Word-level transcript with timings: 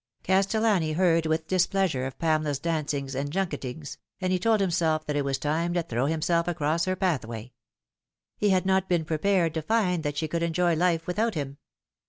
Castellani 0.23 0.93
heard 0.93 1.27
with 1.27 1.45
displeasure 1.45 2.07
of 2.07 2.17
Pamela's 2.17 2.57
dancings 2.59 3.13
and 3.13 3.29
junketings, 3.29 3.97
and 4.19 4.33
he 4.33 4.39
told 4.39 4.59
himself 4.59 5.05
that 5.05 5.15
it 5.15 5.23
was 5.23 5.37
time 5.37 5.75
to 5.75 5.83
throw 5.83 6.07
him 6.07 6.23
self 6.23 6.47
across 6.47 6.85
her 6.85 6.95
pathway. 6.95 7.53
He 8.35 8.49
had 8.49 8.65
not 8.65 8.89
been 8.89 9.05
prepared 9.05 9.53
to 9.53 9.61
find 9.61 10.01
that 10.01 10.17
she 10.17 10.27
could 10.27 10.41
enjoy 10.41 10.73
life 10.75 11.05
without 11.05 11.35
him. 11.35 11.59